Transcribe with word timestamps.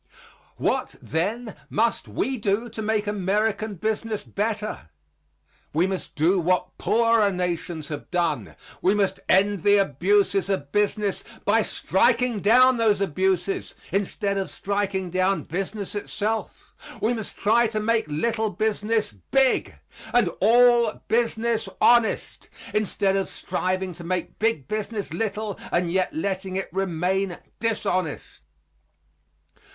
What, 0.57 0.95
then, 0.99 1.55
must 1.69 2.07
we 2.07 2.35
do 2.35 2.69
to 2.69 2.81
make 2.81 3.05
American 3.05 3.75
business 3.75 4.23
better? 4.23 4.89
We 5.73 5.85
must 5.85 6.15
do 6.15 6.39
what 6.39 6.75
poorer 6.79 7.29
nations 7.31 7.89
have 7.89 8.09
done. 8.09 8.55
We 8.81 8.95
must 8.95 9.19
end 9.29 9.61
the 9.61 9.77
abuses 9.77 10.49
of 10.49 10.71
business 10.71 11.23
by 11.45 11.61
striking 11.61 12.39
down 12.39 12.77
those 12.77 12.99
abuses 12.99 13.75
instead 13.91 14.39
of 14.39 14.49
striking 14.49 15.11
down 15.11 15.43
business 15.43 15.93
itself. 15.93 16.73
We 16.99 17.13
must 17.13 17.37
try 17.37 17.67
to 17.67 17.79
make 17.79 18.07
little 18.07 18.49
business 18.49 19.11
big 19.29 19.75
and 20.15 20.29
all 20.39 21.03
business 21.09 21.69
honest 21.79 22.49
instead 22.73 23.15
of 23.15 23.29
striving 23.29 23.93
to 23.93 24.03
make 24.03 24.39
big 24.39 24.67
business 24.67 25.13
little 25.13 25.59
and 25.71 25.91
yet 25.91 26.11
letting 26.11 26.55
it 26.55 26.69
remain 26.73 27.37
dishonest. 27.59 28.41